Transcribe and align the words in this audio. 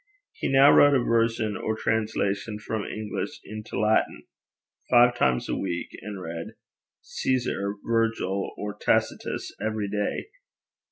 He 0.33 0.47
now 0.47 0.71
wrote 0.71 0.95
a 0.95 1.03
version, 1.03 1.55
or 1.55 1.75
translation 1.75 2.57
from 2.57 2.85
English 2.85 3.39
into 3.45 3.79
Latin, 3.79 4.23
five 4.89 5.15
times 5.15 5.47
a 5.47 5.55
week, 5.55 5.89
and 6.01 6.19
read 6.19 6.55
Caeser, 7.03 7.75
Virgil, 7.85 8.49
or 8.57 8.73
Tacitus, 8.75 9.55
every 9.61 9.87
day. 9.89 10.29